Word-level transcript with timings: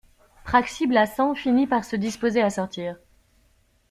Praxi-Blassans 0.45 1.35
finit 1.35 1.67
par 1.67 1.85
se 1.85 1.95
disposer 1.95 2.41
à 2.41 2.49
sortir. 2.49 2.97